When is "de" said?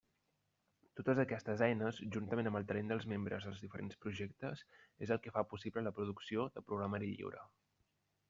6.57-6.67